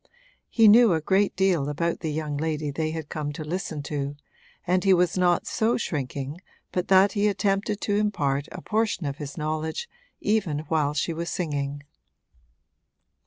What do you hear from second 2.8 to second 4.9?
had come to listen to, and